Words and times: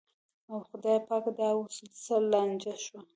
او 0.49 0.57
خدایه 0.69 0.99
پاکه 1.07 1.31
دا 1.39 1.47
اوس 1.57 1.75
څه 2.03 2.15
لانجه 2.31 2.73
شوه. 2.83 2.99